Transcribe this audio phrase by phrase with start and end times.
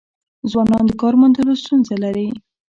[0.51, 2.27] ځوانان د کار موندلو ستونزه لري.